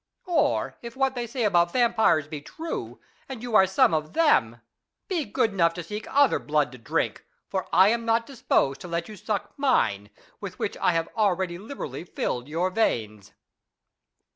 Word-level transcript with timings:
Or 0.25 0.79
if 0.81 0.95
what 0.97 1.13
they 1.13 1.27
say 1.27 1.43
about 1.43 1.73
vampires 1.73 2.27
be 2.27 2.41
true, 2.41 2.99
and 3.29 3.43
you 3.43 3.53
are 3.55 3.67
some 3.67 3.93
of 3.93 4.13
them, 4.13 4.59
be 5.07 5.25
good 5.25 5.53
enough 5.53 5.75
to 5.75 5.83
seek 5.83 6.07
other 6.09 6.39
blood 6.39 6.71
to 6.71 6.79
drink, 6.79 7.23
for 7.51 7.67
I 7.71 7.89
am 7.89 8.03
not 8.03 8.25
disposed 8.25 8.81
to 8.81 8.87
let 8.87 9.07
you 9.07 9.15
suck 9.15 9.53
mine, 9.59 10.09
with 10.39 10.57
which 10.57 10.75
I 10.77 10.93
have 10.93 11.07
already 11.15 11.59
liberally 11.59 12.03
filled 12.03 12.47
your 12.47 12.71
veins. 12.71 13.33